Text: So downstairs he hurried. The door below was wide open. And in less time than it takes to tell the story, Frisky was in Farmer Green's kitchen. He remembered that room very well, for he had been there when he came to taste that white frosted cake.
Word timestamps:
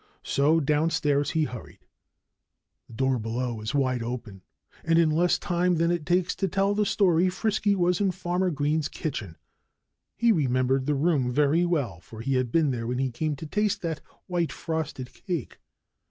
So 0.23 0.59
downstairs 0.59 1.29
he 1.29 1.43
hurried. 1.43 1.85
The 2.87 2.93
door 2.93 3.19
below 3.19 3.53
was 3.53 3.75
wide 3.75 4.01
open. 4.01 4.41
And 4.83 4.97
in 4.97 5.11
less 5.11 5.37
time 5.37 5.75
than 5.75 5.91
it 5.91 6.07
takes 6.07 6.33
to 6.37 6.47
tell 6.47 6.73
the 6.73 6.87
story, 6.87 7.29
Frisky 7.29 7.75
was 7.75 8.01
in 8.01 8.09
Farmer 8.09 8.49
Green's 8.49 8.87
kitchen. 8.89 9.37
He 10.15 10.31
remembered 10.31 10.87
that 10.87 10.95
room 10.95 11.31
very 11.31 11.67
well, 11.67 11.99
for 11.99 12.21
he 12.21 12.33
had 12.33 12.51
been 12.51 12.71
there 12.71 12.87
when 12.87 12.97
he 12.97 13.11
came 13.11 13.35
to 13.35 13.45
taste 13.45 13.83
that 13.83 14.01
white 14.25 14.51
frosted 14.51 15.13
cake. 15.13 15.59